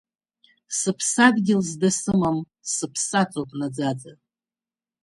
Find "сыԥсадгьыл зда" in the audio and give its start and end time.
0.77-1.89